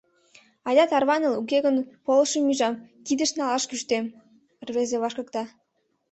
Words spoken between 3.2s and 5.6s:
налаш кӱштем!— рвезым вашкыкта.